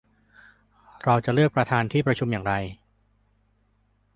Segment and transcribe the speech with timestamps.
[1.03, 2.53] เราจะเลือกประธานที่ประชุมอย่างไร